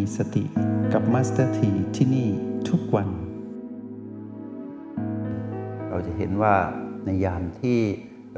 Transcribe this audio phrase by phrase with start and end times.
[0.00, 0.44] มีสติ
[0.92, 2.28] กับมาสเตอร์ทีที่นี่
[2.68, 3.08] ทุกวัน
[5.88, 6.54] เราจะเห็นว่า
[7.04, 7.78] ในยามที่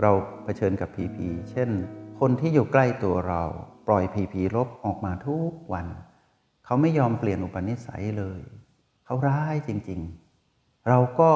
[0.03, 0.13] เรา
[0.45, 1.69] เผชิญกับผีผีเช่น
[2.21, 3.43] คนที่อยู่ใกล้ตัวเรา
[3.87, 5.87] ปล่อยผีผีลบออกมาทุกวัน
[6.65, 8.41] เขาไม่ยอมเปลี่ยนอุปนิสัยเลย
[9.05, 11.31] เขาร้ายจริงๆ เราก็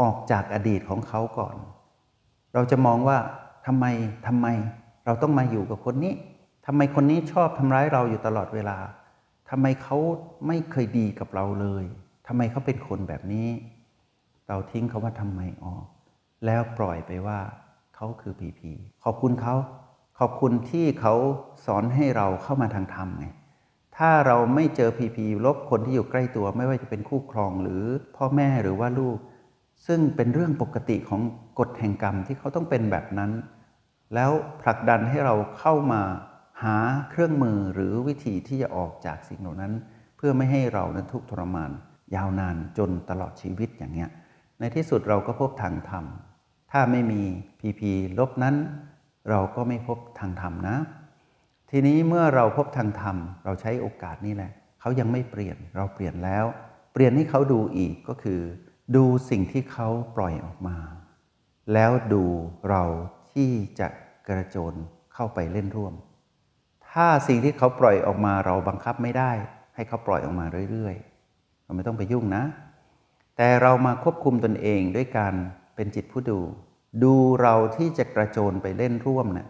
[0.00, 1.56] ออกจากอดีตของเขาก่อน
[2.54, 3.18] เราจะมองว่า
[3.66, 3.84] ทำไม
[4.26, 4.46] ทำไม
[5.06, 6.14] เราต้องมาอยู่กับคนนี้
[6.66, 8.78] ทำไมคนนี้ชอบทำร้ายเราอยู่ตลอดเวลา
[9.50, 9.96] ทำไมเขา
[10.46, 11.84] ไม่เคยดีกับเราเลย
[12.26, 13.48] ทำไมเขาเป็นคนแบบนี้
[14.48, 15.86] เราทิ้งเขาว่าทำไมออก
[16.46, 17.38] แล้วปล่อยไปว่า
[17.94, 18.72] เขาคือผีผี
[19.04, 19.54] ขอบคุณเขา
[20.18, 21.14] ขอบคุณที่เขา
[21.66, 23.26] สอนให้เราเข้ามาทางธรรมไง
[23.96, 27.82] ถ้าเราไม่เจอผีผีลบคนที่อยู่ใกล้ตัว ไม่ว่าจะเป็นคู่ครองหรือ
[28.16, 29.18] พ่อแม่หรือว่าลูก
[29.86, 31.20] ซึ่งเป็นเรื่องปกติของ
[31.58, 33.30] กฎแห่งกรรมที่เขาต้องเป็นแบบนั้น
[34.14, 34.30] แล้ว
[34.62, 36.02] ผลักดันให้เราเข้ามา
[36.62, 36.76] หา
[37.10, 39.72] เครื่องมือหรือวิธีที่จะออกจากสิ่งเหล่านั้น
[40.16, 41.70] เพื่อไม่ให้เรานั้นทุกข์ทรมาน
[42.14, 44.10] ยาวนานจนตลอดชีวิตอย่างเงี้ย
[44.58, 46.04] ในที่สุดเราก็พบทางธรรม
[46.72, 47.22] ถ้าไม่มี
[47.60, 48.56] พีพีลบนั้น
[49.30, 50.76] เราก็ไม่พบทางธรรมนะ
[51.70, 56.44] ทีนี้เมื่อเราพบทางธรรม เราใช้โอกาสนี้แหละเขายังไม่เปลี่ยนเราเปลี่ยนแล้ว
[56.92, 58.40] เปลี่ยนให้เขาดูอีกก็คือ
[58.96, 60.76] ดูสิ่งที่เขาปล่อยออกมา
[61.72, 62.24] แล้วดู
[62.70, 62.82] เรา
[63.32, 63.88] ที่จะ
[64.28, 64.74] กระโจน
[65.14, 65.94] เข้าไปเล่นร่วม
[66.94, 69.32] ถ้าสิ่งที่เขาปล่อยออกมาเราบังคับไม่ได้
[69.74, 72.44] ให้เขาปล่อยออกมาเรื่อยๆ เราไม่ต้องไปยุ่งนะ
[73.36, 75.34] แต่เรามาควบคุมตนเองด้วยการ
[75.74, 76.40] เป็นจิตผู้ดู
[77.02, 79.48] ดูเราที่จะกระโจนไปเล่นร่วมนะ่ะ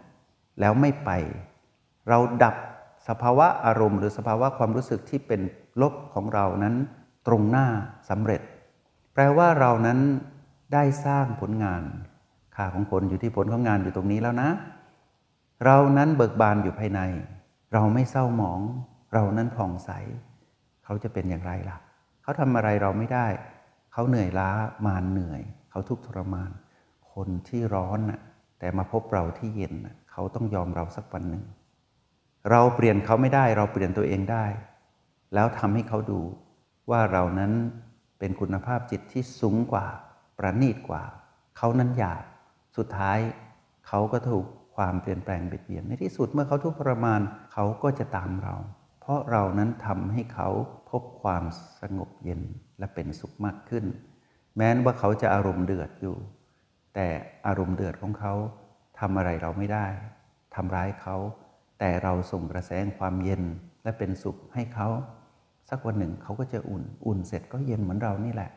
[0.60, 1.10] แล้วไม่ไป
[2.08, 2.54] เราดับ
[3.08, 5.40] สภาวะอารมณ์ หรือสภาวะความรู้สึกที่เป็น
[5.82, 6.74] ลบของเรานั้น
[7.26, 7.66] ตรงหน้า
[8.10, 8.40] สำเร็จ
[9.14, 9.98] แปลว่าเรานั้น
[10.72, 11.82] ได้สร้างผลงาน
[12.56, 14.50] ค่าของผลอยู่ที่ผลของงานอยู่ตรงนี้แล้วนะ
[15.64, 17.00] เรานั้นเบิกบานอยู่ภายใน
[17.74, 18.60] เราไม่เศร้าหมอง
[19.12, 19.90] เรานั้นผ่องใส
[20.84, 21.78] เขาจะเป็นอย่างไรล่ะ
[22.22, 23.26] เขาทำอะไรเราไม่ได้
[23.92, 24.50] เขาเหนื่อยล้า
[24.86, 26.50] มานเหนื่อย เขาทุกข์ทรมาน
[27.12, 28.20] คนที่ร้อนน่ะ
[28.58, 31.44] แต่มาพบเราที่เย็นน่ะเขาต้องยอมเราสักวันหนึ่ง
[32.50, 34.46] เราเปลี่ยนเขาไม่ได้เราเปลี่ยนตัวเองได้
[35.34, 36.20] แล้วทำให้เขาดู
[36.90, 37.52] ว่าเรานั้น
[38.18, 39.86] เป็นคุณภาพจิตที่สูงกว่า
[40.38, 41.02] ประณีตกว่า
[41.56, 42.24] เขานั้นหยาบ
[42.76, 43.18] สุดท้าย
[43.88, 44.46] เขาก็ถูก
[44.76, 47.20] ความเปลี่ยนแปลงเบียดเบียนในที่สุดเมื่อเขาทุกข์ทรมาน
[47.52, 48.54] เขาก็จะตามเรา
[49.00, 50.48] เพราะเรานั้นทำให้เขา
[50.90, 51.44] พบความ
[51.80, 52.40] สงบเย็น
[52.78, 53.84] และเป็นสุขมากขึ้น
[54.56, 56.16] แม้ว่าเขาจะอารมณ์เดือดอยู่
[56.94, 57.08] แต่
[57.46, 58.34] อารมณ์เดือดของเขา
[58.98, 59.86] ทำอะไรเราไม่ได้
[60.54, 61.16] ทำร้ายเขา
[61.78, 63.42] แต่เราส่งกระแสความเย็น
[63.84, 64.88] และเป็นสุขให้เขา
[65.70, 68.50] สักวันหนึ่งเขาก็จะอุ่น อุ่นเสร็จก็เย็นเหมือนเรานี่แหละ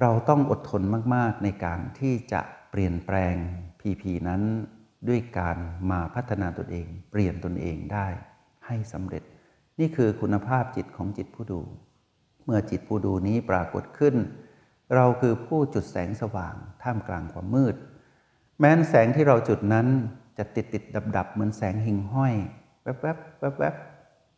[0.00, 0.82] เราต้องอดทน
[1.14, 2.40] มาก ๆ ในการที่จะ
[2.70, 3.34] เปลี่ยนแปลง
[3.80, 4.42] พีพีนั้น
[5.08, 5.56] ด้วยการ
[5.90, 8.06] มาพัฒนาตนเอง เปลี่ยนตนเองได้
[8.66, 9.22] ให้สำเร็จ
[9.80, 11.60] นี่คือคุณภาพจิตของจิตผู้ดู
[12.44, 14.14] เมื่อจิตผู้ดูนี้ปรากฏขึ้น
[14.94, 17.74] เราคือผู้จุดแสงสว่างท่ามกลางความมืด
[18.58, 19.86] แม้นแสงที่เราจุดนั้น
[20.38, 22.34] จะติดติดดับดับเหมือนแสงหิ่งห้อย
[22.82, 23.74] แวบแวบแวบแวบ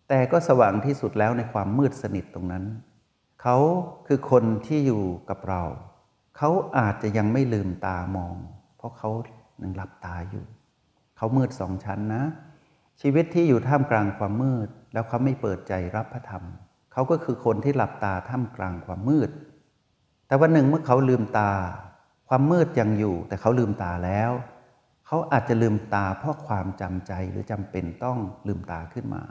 [0.09, 2.65] แต่ก็สว่างที่สุดแล้วในความมืดสนิทตรงนั้น
[3.43, 3.57] เขา
[4.07, 5.63] คือคนที่อยู่กับเรา
[6.37, 8.37] เขาอาจจะยังไม่ลืมตามอง
[8.77, 9.11] เพราะเขา
[9.63, 10.45] ยังหลับตาอยู่
[11.17, 12.25] เขามืดสองชั้นนะ
[13.01, 16.45] ชีวิตที่อยู่ท่ามกลางความมืด แล้วเขาไม่เปิดใจรับพระธรรม
[16.93, 19.31] เขาก็คือคนที่หลับตาท่ามกลางความมืด
[20.27, 21.53] แต่วันหนึ่งเมื่อเขาลืมตา
[22.29, 24.33] ความมืดยังอยู่ แต่เขาลืมตาแล้ว
[25.07, 29.23] เขาอาจจะลืมตาเพราะความจำใจหรือจำเป็นต้องลืมตาขึ้นมา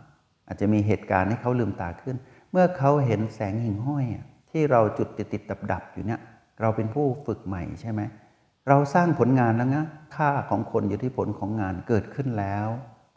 [0.47, 2.15] อาจจะมีเหตุการณ์ให้เขาลืมตาขึ้น
[2.51, 4.05] เมื่อเขาเห็นแสงหิ่งห้อย
[4.51, 6.21] ที่เราจุดติดติดดับดับอยู่เนี่ย
[6.61, 12.67] เราเป็นผู้ฝึกใหม่ใช่ไหมเเราสร้างผลงานแล้วนะค่าของคนอยู่ที่ผลของงานเกิดขึ้นแล้ว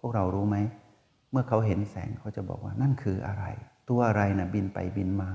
[0.00, 0.56] พวกเรารู้ไหม
[1.30, 3.44] เมื่อเขาเห็นแสงเขาจะบอกว่านั่นคืออะไร
[3.88, 5.30] ตัวอะไรนะ่ะบินไปบินมา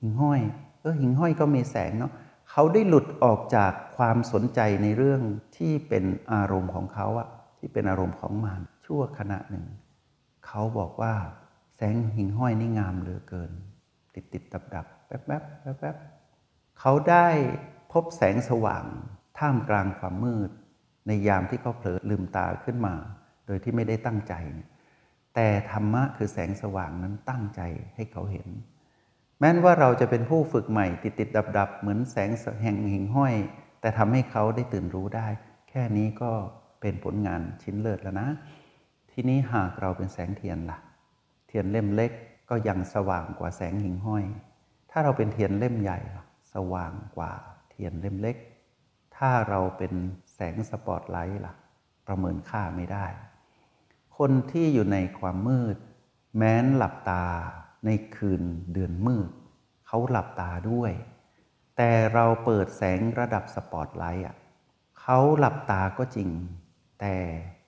[0.00, 0.40] หิ่งห้อย
[0.80, 2.12] เออหิ่งห้อยก็มีแสงเนาะ
[2.50, 5.20] เขาได้หลุดออกจากความสนใจในเรื่อง
[5.56, 7.28] ที่เป็นอารมณ์ของเขาอะ
[7.58, 9.66] ที่เป็นอารมณ์ของมันชั่วขณะหนึ่ง
[10.46, 11.14] เขาบอกว่า
[11.76, 13.50] แสงหิ่งห้อยนี่งามเหลือเกิน
[14.14, 15.96] ติดติดดับดับแป๊บแป๊บแป๊บแป๊บ
[16.80, 17.26] เขาได้
[17.92, 18.84] พบแสงสว่าง
[19.38, 20.50] ท่ามกลางความมืด
[21.06, 22.94] ในยามที่เขาเผลอลืมตาขึ้นมา
[23.46, 24.34] โดยที่ไม่ได้ตั้งใจ
[25.34, 27.60] แต่ธรรมะคือแสงสว่างนั้นตั้งใจ
[27.94, 28.48] ให้เขาเห็น
[29.38, 32.30] แม้นว่าเราจะเป็นผู้ฝึกใหม่ติดติดดับดับเหมือนแสง
[32.62, 33.34] แห่งหิ่งห้อย
[33.80, 35.26] แต่ทำให้เขาได้ตื่นรู้ได้
[35.68, 36.30] แค่นี้ก็
[36.80, 38.28] เป็นผลงานชิ้นเลิศแล้วนะ
[39.10, 40.78] ทีนี้หากเราเป็นแสงเทียนละ่ะ
[41.46, 42.12] เทียนเล่มเล็ก
[42.50, 44.24] ก็ยังสว่างกว่าแสงหิ่งห้อย
[44.90, 45.98] ถ้าเราเป็นเทียนเล่มใหญ่
[46.54, 47.32] สว่างกว่า
[47.70, 48.36] เทียนเล่มเล็ก
[49.16, 49.92] ถ้าเราเป็น
[50.34, 51.54] แสงสปอตไลท์ล่ะ
[52.06, 53.06] ประเมินค่าไม่ได้
[54.18, 55.76] คนที่อยู่ในความมืด
[56.36, 57.24] แม้นหลับตา
[57.86, 58.42] ในคืน
[58.72, 59.30] เดือนมืด
[59.86, 60.92] เขาหลับตาด้วย
[61.76, 64.36] แต่เราเปิดแสงระดับสปอตไลท์อะ
[65.00, 66.30] เขาหลับตาก็จริง
[67.00, 67.14] แต่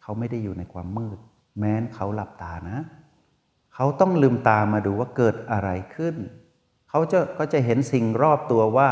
[0.02, 1.18] เขาไม่ได้อยู่ในความมืด
[1.58, 2.78] แม้นเขาหลับตานะ
[3.74, 6.16] เขาต้องลืมตามาดูว่าเกิดอะไรขึ้น
[6.88, 8.88] เขาจะก็จะเห็นสิ่งรอบตัวว่า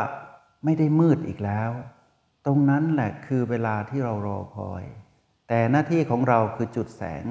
[0.64, 1.70] ไม่ได้มืดอีกแล้ว
[2.46, 4.84] ตรงนั้นแหละคือเวลาที่เรารอคอย
[5.48, 7.24] แต่หน้าที่ของเราคือจุดแสง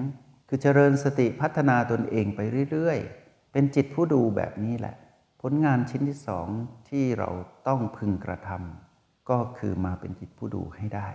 [0.47, 2.39] คือเจริญสติพัฒนาตนเองไป
[2.71, 4.95] เรื่อยๆ เป็นจิตผู้ดูแบบนี้แหละ
[5.41, 6.47] ผลงานชิ้นที่สอง
[6.89, 7.29] ที่เรา
[7.67, 11.07] ต้องพึงกระทำก็คือมาเป็นจิตผู้ดูให้ได้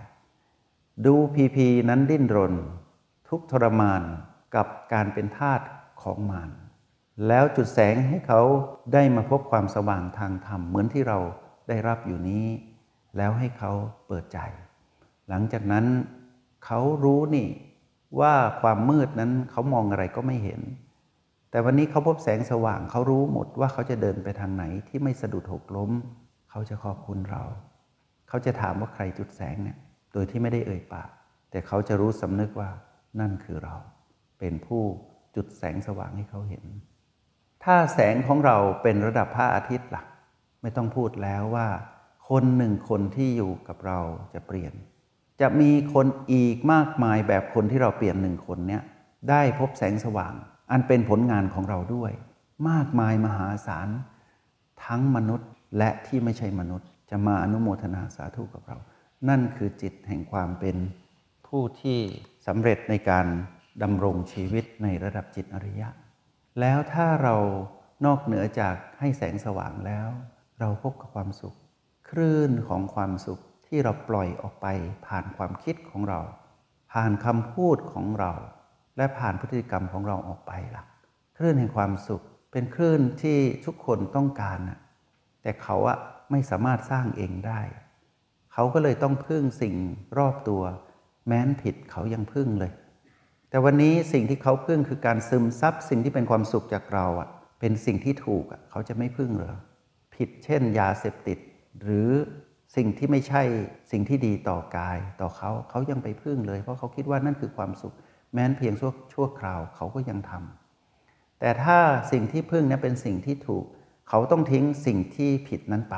[1.05, 2.53] ดูพีพีนั้นดิ้นรน
[3.29, 4.03] ทุกทรมาน
[4.55, 5.61] กับการเป็นทาส
[6.01, 6.51] ของมาร
[7.27, 8.41] แล้วจุดแสงให้เขา
[8.93, 11.19] ได้มาพบความสว่างทางธรรมเหมือนที่เรา
[11.67, 12.47] ได้รับอยู่นี้
[13.17, 13.71] แล้วให้เขา
[14.07, 14.39] เปิดใจ
[15.29, 15.85] หลังจากนั้น
[16.65, 17.47] เขารู้นี่
[18.19, 20.61] ว่าความมืดนั้นเขามองอะไรก็ไม่เห็น
[21.51, 25.91] แต่วันนี้เขาพบแสงสว่าง เขารู้หมดว่าเขาจะเดินไปทางไหนที่ไม่สะดุดหกล้ม
[26.51, 27.43] เขาจะขอบคุณเรา
[28.29, 29.77] เขาจะถามว่าใครจุดแสงเนี่ย
[30.13, 31.09] โดยที่ไม่ได้เอ่ยปาก
[31.51, 32.69] แต่เขาจะรู้สำนึกว่า
[33.19, 33.75] นั่นคือเรา
[34.39, 34.83] เป็นผู้
[35.35, 36.63] จุดแสงสว่างให้เขาเห็น
[37.63, 40.03] ถ้าแสงของเราเป็นระดับพระอาทิตย์ละ่ะ
[40.61, 41.67] ไม่ต้องพูดแล้วว่า
[42.31, 43.99] คนหนึ่งคนที่อยู่กับเรา
[44.33, 44.73] จะเปลี่ยน
[45.41, 48.83] จะมีคนอีกมากมายแบบคนที่เราเปลี่ยนหนึ่งคนเนี้ย
[49.29, 50.33] ได้พบแสงสว่าง
[50.71, 52.11] อันเป็นผลงานของเราด้วย
[52.69, 53.89] มากมายมหาศาล
[54.85, 58.77] ทั้งมนุษย์และที่ไม่ใช่มนุษย์ จะมาอนุโมทนาสาธุกับเรา
[59.29, 60.75] นั่นคือจิตแห่งความเป็น
[61.47, 61.99] ผู้ที่
[62.47, 63.27] สำเร็จในการ
[63.83, 65.89] ดำรงชีวิตในระดับจิตอริยะ
[66.59, 67.35] แล้วถ้าเรา
[68.05, 70.07] นอกเหนือจากให้แสงสว่างแล้ว
[70.59, 71.55] เราพบกับความสุข
[72.11, 74.67] คลื่นของความสุขที่เราปล่อยออกไป
[75.07, 76.19] ผ่านความคิดของเรา
[76.93, 78.31] ผ่านคำพูดของเรา
[78.97, 80.83] และผ่านพฤติกรรมของเราออกไปล่ะ
[81.37, 82.21] คลื่นแห่งความสุข
[82.51, 84.79] เป็นคลื่นที่ทุกคนต้องการนะ
[85.41, 85.97] แต่เขาอะ
[86.31, 87.61] ไม่สามารถสร้างเองได้
[88.53, 89.75] เขาก็เลยต้องพึ่งสิ่ง
[90.17, 90.61] รอบตัว
[91.27, 92.71] แม้นผิดเขายังพึ่งเลย
[93.49, 97.29] แต่วันนี้สิ่งที่เขาพึ่งคือการซึมซับสิ่งที่เป็นความสุขจากเราอะ
[97.59, 99.55] เป็นสิ่งที่ถูกอะเขาจะไม่พึ่งเหรอ
[100.15, 101.37] ผิดเช่น ยาเสพติด
[101.81, 102.09] หรือ
[102.75, 103.43] สิ่งที่ไม่ใช่
[103.91, 107.95] สิ่งที่ดีต่อกายต่อเขาเขายังไปพึ่งเลย เพราะเขาคิดว่านั่นคือความสุข
[108.33, 111.79] แม้นเพียงชั่วชั่วคราวเขาก็ยังทำแต่ถ้า
[112.11, 113.65] สิ่งที่พึ่งนั้นเป็นสิ่งที่ถูก
[114.09, 115.95] เขาต้องทิ้งสิ่งที่ผิดนั้นไป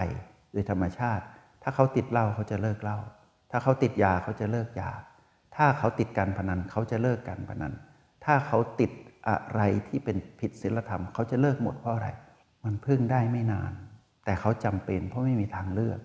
[0.51, 1.23] โดยธรรมชาติ
[1.63, 2.99] ถ้าเขาติดเหล้าเขาจะเลิกเหล้า
[3.51, 4.91] ถ้าเขาติดยาเขาจะเลิกยา
[5.55, 7.73] ถ้าเขาติดการพนันเขาจะเลิกการพนัน
[8.25, 8.91] ถ้าเขาติด
[9.27, 12.09] อะไรที่เป็นผิดศีลธรรม เขาจะเลิกหมดเพราะอะไร
[12.63, 13.71] มันพึ่งได้ไม่นาน
[14.25, 15.99] แต่เขาจำเป็นเพราะไม่มีทางเลือก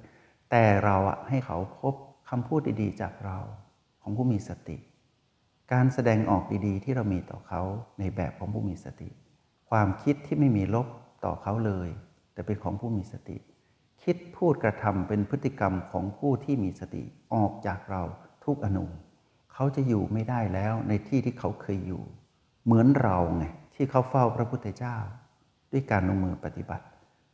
[0.50, 1.94] แต่เราอะให้เขาพบ
[2.29, 3.38] คำพูดดีๆ จากเรา
[4.03, 4.76] ของผู้มีสติ
[5.73, 7.62] การแสดงออกดีๆ ที่เรามีต่อเขา
[7.99, 9.09] ในแบบของผู้มีสติ
[9.70, 10.87] ความคิดที่ไม่มีลบ
[11.25, 11.88] ต่อเขาเลย
[12.32, 13.37] แต่เป็นของผู้มีสติ
[14.03, 17.05] คิดพูดกระทำเป็นพฤติกรรมของผู้ที่มีสติ
[17.35, 18.03] ออกจากเรา
[18.44, 18.87] ทุกอนุ
[19.53, 22.03] เขาจะอยู่ไม่ได้แล้วในที่ที่เขาเคยอยู่
[22.65, 23.44] เหมือนเราไง
[23.75, 24.97] ที่เขาเฝ้าพระพุทธเจ้า
[25.73, 26.85] ด้วยการลงมือปฏิบัติ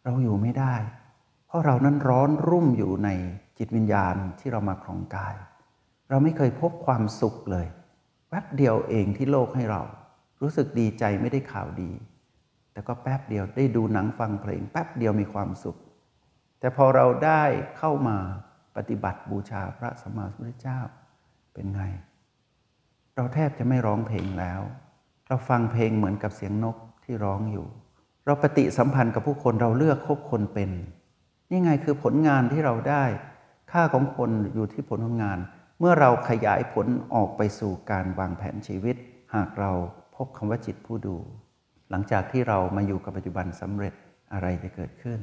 [0.05, 0.75] เราอยู่ไม่ได้
[1.47, 3.09] เพราะเรานั้นร้อนรุ่มอยู่ใน
[3.59, 5.35] จิตวิญญาณที่เรามาครองกาย
[6.09, 7.67] เราไม่เคยพบความสุขเลย
[8.29, 9.83] แป๊บเดียวเองที่โลกให้เรา
[10.41, 11.91] รู้สึกดีใจไม่ได้ข่าวดี
[12.73, 15.77] แต่ก็แป๊บเดียวได้ดูหนังฟังเพลง แป๊บเดียวมีความสุข
[16.61, 17.43] แต่พอเราได้
[17.79, 18.19] เข้ามา
[18.77, 20.81] ปฏิบัติบูชาพระสัมมาสัมพุทธเจ้า
[21.55, 21.83] เป็นไง
[23.15, 24.61] เราแทบจะไม่ร้องเพลงแล้ว
[25.27, 27.67] เราฟังเพลงเหมือนกับเสียงนกที่ร้องอยู่
[28.27, 30.71] เราปฏิสัมพันธ์กับผู้คนเราเลือกคบคนเป็น
[31.51, 33.05] นี่ไงคือผลงานที่เราได้
[33.73, 35.39] ค่าของคนอยู่ที่ผลของงาน
[35.79, 38.97] เมื่อเราขยายผลออกไปสู่การวางแผนชีวิต
[39.35, 39.73] หากเรา
[40.17, 41.17] พบคำว่าจิตผู้ดู
[41.91, 43.95] หลังจากที่เรามาอยู่กับปัจจุบันสำเร็จ
[44.33, 45.21] อะไรจะเกิดขึ้น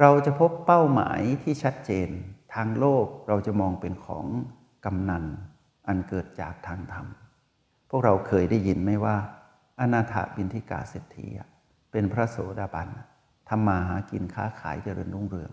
[0.00, 2.08] เราจะพบเป้าหมายที่ชัดเจน
[2.54, 4.26] ทางโลกเราจะมองเป็นของ
[4.84, 5.24] กำนัน
[5.88, 7.06] อันเกิดจากทางธรรม
[7.90, 9.16] พวกเราเคยได้ยินไหมว่า
[9.80, 11.26] อนาถบินทิกาเศรษฐี
[11.92, 12.88] เป็นพระโสดาบัน
[13.48, 15.52] ทำมาหากินค้าขายเจริญรุ่งเรือง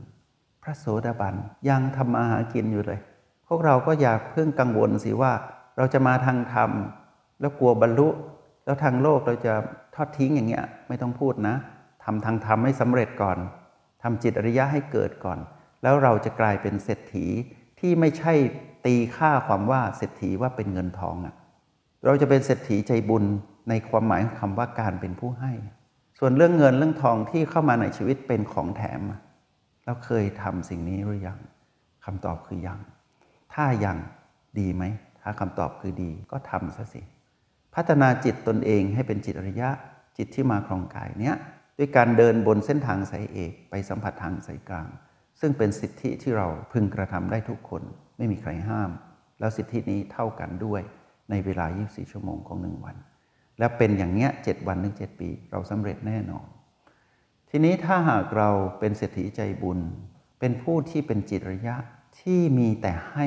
[0.64, 1.36] พระโสดาบัน
[1.70, 3.00] ยังทำมาหากินอยู่เลย
[3.48, 5.32] พวกเราก็อย่าเพิ่งกังวลสิว่า
[5.78, 6.72] เราจะมาทางธรรม
[7.40, 8.08] แล้วกลัวบรรลุ
[8.66, 9.54] แล้วทางโลกเราจะ
[9.96, 11.56] ทอดทิ้งอย่างเงี้ยไม่ต้องพูดนะ
[12.04, 13.38] ทำทางธรรมให้สำเร็จก่อน
[14.04, 15.40] ทำจิตอริยะให้เกิดก่อน
[15.84, 17.26] แล้วเราจะกลายเป็นเศรษฐี
[17.80, 18.34] ที่ไม่ใช่
[18.86, 21.36] ตีค่าความว่าเศรษฐีว่าเป็นเงินทองอะ่ะ
[22.06, 23.24] เราจะเป็นเศรษฐีใจบุญ
[23.70, 25.52] ในความหมายของคำว่าการเป็นผู้ให้
[26.20, 29.02] ส่วนเรื่องเงินเรื่องทองที่เข้ามาในชีวิตเป็นของแถม
[29.86, 31.40] เราเคยทำสิ่งนี้หรือยัง
[32.06, 32.80] คำตอบคือยัง
[33.54, 33.98] ถ้ายัง
[34.60, 34.84] ดีไหม
[35.22, 37.02] ถ้าคำตอบคือดีก็ทำซะสิ
[37.76, 39.70] พัฒนาจิตตนเองให้เป็นจิตอริยะ
[40.18, 41.36] จิตที่มาครองกายเนี้ย
[41.78, 44.88] ด้วยการเดินบนเส้นทางสายเอก ไปสัมผัสทางสายกลาง
[45.40, 47.82] ซึ่งเป็นสิทธิที่เราพึงกระทำได้ทุกคน
[48.18, 48.92] ไม่มีใครห้าม
[49.40, 50.82] แล้วสิทธินี้เท่ากันด้วย
[51.30, 52.96] ในเวลา 24 ชั่วโมงของหนึ่งวัน
[53.60, 56.48] และเป็นอย่างเนี้ย7วันถึง7ปี เราสำเร็จแน่นอน
[57.50, 59.80] ทีนี้ถ้าหากเราเป็นเศรษฐีใจบุญ
[60.40, 61.76] เป็นผู้ที่เป็นจิตระยะ
[62.20, 63.26] ที่มีแต่ให้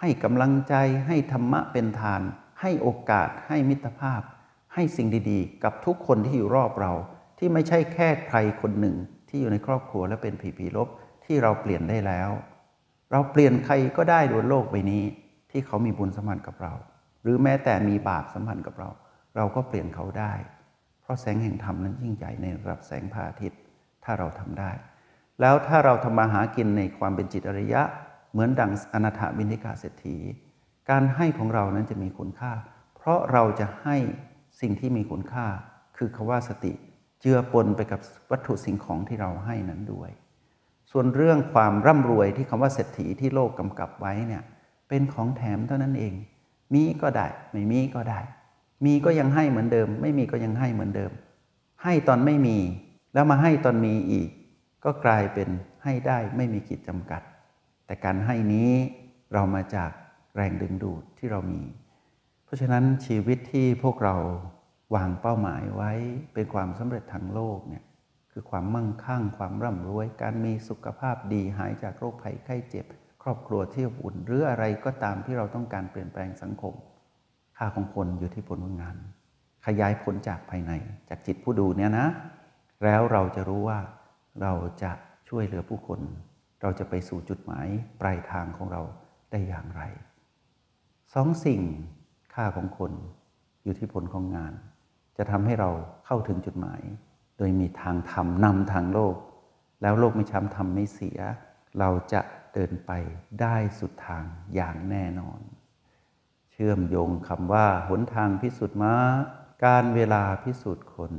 [0.00, 0.74] ให้กำลังใจ
[1.06, 2.22] ให้ธรรมะเป็นทาน
[2.60, 4.20] ให้โอกาสให้มิตรภาพ
[4.74, 6.92] ให้สิ่งดีๆ กับทุกคนที่อยู่รอบเรา
[7.38, 8.96] ที่ไม่ใช่แค่ใครคนหนึ่ง
[9.28, 10.88] ที่อยู่ในครอบครัวและเป็นผีผีลบ
[11.24, 12.30] ที่เราเปลี่ยนได้แล้ว
[13.12, 15.04] เราเปลี่ยนใครก็ได้บนโลกใบนี้
[15.50, 16.72] ที่เขามีบุญสัมพันธ์กับเรา
[17.22, 18.90] หรือแม้แต่มีบาปสัมพันธ์กับเรา
[19.36, 20.32] เราก็เปลี่ยนเขาได้
[21.02, 23.60] เพราะแสงแห่งธรรมนั้นยิ่งใหญ่ในระดับแสงพระอาทิตย์
[24.04, 24.70] ถ้าเราทำได้
[25.40, 27.82] แล้วถ้าเราทำมาหากินในความเป็นจิตอริยะ
[28.32, 30.16] เหมือนดังอนาถบินิกาเศรษฐี
[30.90, 32.52] การให้ของเรานั้นจะมีคุณค่า
[32.96, 33.96] เพราะเราจะให้
[34.60, 35.46] สิ่งที่มีคุณค่า
[35.96, 36.72] คือคาว่าสติ
[37.20, 40.10] เจือปนไปกับวัตถุสิ่งของที่เราให้นั้นด้วย
[40.90, 44.42] ส่วนเรื่องความร่ำรวยที่คำว่าเศรษฐีที่โลกกำกับไว้เนี่ย
[44.88, 46.14] เป็นของแถมเท่านั้นเอง
[46.72, 48.20] มีก็ได้ ไม่มีก็ได้
[48.84, 51.12] มีก็ยังให้เหมือนเดิม ไม่มีก็ยังให้เหมือนเดิม
[51.82, 52.58] ให้ตอนไม่มี
[53.14, 54.28] แล้วมาให้ตอนมีอีก
[54.84, 55.48] ก็กลายเป็น
[55.84, 57.22] ให้ได้ไม่มีขีดจำกัด
[57.86, 58.70] แต่การให้นี้
[59.32, 59.90] เรามาจาก
[60.36, 61.62] แรงดึงดูดที่เรามี
[62.44, 64.16] เพราะฉะนั้นชีวิตที่พวกเรา
[64.94, 65.92] วางเป้าหมายไว้
[66.34, 67.84] เป็นความสำเร็จทางโลกเนี่ย
[68.32, 72.86] คือความมั่งคั่ง ความร่ำรวย การมีสุขภาพดีหายจากโรคภัยไข้เจ็บ
[73.22, 76.74] ครอบครัวที่อบอุ่น หรืออะไรก็ตามที่เราต้องการเปลี่ยนแปลงสังคม
[77.62, 78.96] ค่าของคนอยู่ที่ผลของาน
[79.66, 80.72] ขยายผลจากภายใน
[81.08, 82.06] จากจิตผู้ดูเนี่ยนะ
[82.84, 83.80] แล้วเราจะรู้ว่า
[84.42, 84.52] เรา
[84.82, 84.92] จะ
[85.28, 86.00] ช่วยเหลือผู้คน
[86.62, 87.66] เราจะไปสู่จุดหมาย
[88.00, 88.82] ปลายทางของเรา
[89.30, 89.82] ได้อย่างไร
[91.14, 91.60] สองสิ่ง
[92.34, 92.92] ค่าของคน
[93.64, 94.52] อยู่ที่ผลของงาน
[95.16, 95.70] จะทำให้เรา
[96.06, 96.82] เข้าถึงจุดหมาย
[97.38, 99.16] โดยมีทางธรรมนำทางโลก
[99.82, 101.18] แล้วโลกไม่ช้ำทำไม่เสีย
[101.78, 102.20] เราจะ
[102.52, 102.90] เดินไป
[103.40, 105.40] ได้สุดทางอย่างแน่นอน
[106.52, 108.94] เชื่อมโยงคำว่าหนทางพิสูจน์มา
[109.64, 111.12] การเวลาพิสูจน์คน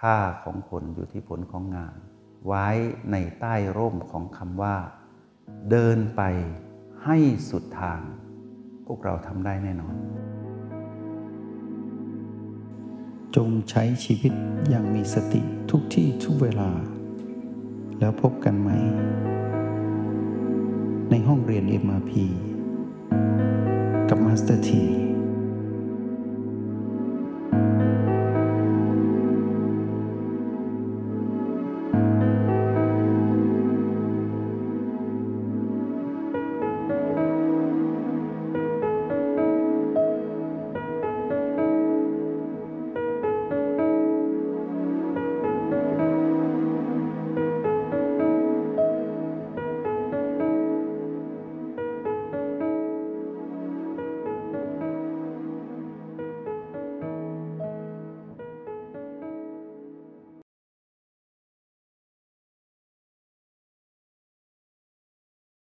[0.00, 1.96] ค่าของคนอยู่ที่ผลของงาน
[2.46, 2.68] ไว้
[3.10, 4.76] ในใต้ร่มของคำว่า
[5.70, 6.22] เดินไป
[7.04, 7.16] ให้
[7.50, 8.00] สุดทาง
[8.86, 9.94] พวกเราทำได้แน่นอน
[13.36, 14.32] จงใช้ชีวิต
[14.68, 16.70] อย่างมีสติทุกที่ทุกเวลา
[17.98, 18.70] แล้วพบกันไหม
[21.10, 22.12] ในห้องเรียน MRP
[24.10, 25.15] กับมาสเตอร์ที